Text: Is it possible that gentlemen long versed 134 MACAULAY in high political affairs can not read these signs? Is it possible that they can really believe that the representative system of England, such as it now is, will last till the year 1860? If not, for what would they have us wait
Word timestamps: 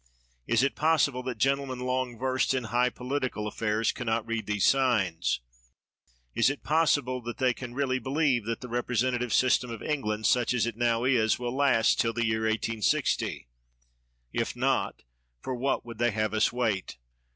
Is 0.47 0.63
it 0.63 0.73
possible 0.75 1.21
that 1.21 1.37
gentlemen 1.37 1.77
long 1.81 2.17
versed 2.17 2.55
134 2.55 2.55
MACAULAY 2.57 2.57
in 2.57 2.73
high 2.83 2.89
political 2.97 3.45
affairs 3.47 3.91
can 3.91 4.07
not 4.07 4.25
read 4.25 4.47
these 4.47 4.65
signs? 4.65 5.41
Is 6.33 6.49
it 6.49 6.63
possible 6.63 7.21
that 7.21 7.37
they 7.37 7.53
can 7.53 7.75
really 7.75 7.99
believe 7.99 8.45
that 8.45 8.61
the 8.61 8.67
representative 8.67 9.31
system 9.31 9.69
of 9.69 9.83
England, 9.83 10.25
such 10.25 10.55
as 10.55 10.65
it 10.65 10.75
now 10.75 11.03
is, 11.03 11.37
will 11.37 11.55
last 11.55 11.99
till 11.99 12.13
the 12.13 12.25
year 12.25 12.45
1860? 12.49 13.47
If 14.33 14.55
not, 14.55 15.03
for 15.39 15.53
what 15.53 15.85
would 15.85 15.99
they 15.99 16.09
have 16.09 16.33
us 16.33 16.51
wait 16.51 16.97